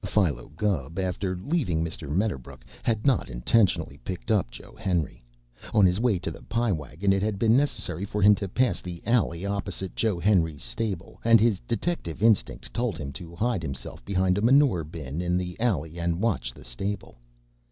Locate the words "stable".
10.63-11.21, 16.65-17.19